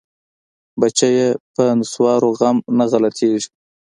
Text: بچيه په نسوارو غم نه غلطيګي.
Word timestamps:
بچيه 0.79 1.27
په 1.53 1.63
نسوارو 1.79 2.29
غم 2.39 2.57
نه 2.77 2.85
غلطيګي. 2.91 3.47